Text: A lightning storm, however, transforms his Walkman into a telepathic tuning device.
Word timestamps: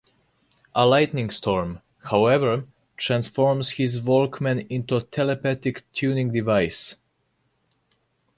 A 0.73 0.83
lightning 0.87 1.29
storm, 1.29 1.79
however, 2.05 2.65
transforms 2.97 3.73
his 3.73 3.99
Walkman 3.99 4.65
into 4.67 4.95
a 4.97 5.03
telepathic 5.03 5.83
tuning 5.93 6.33
device. 6.33 6.95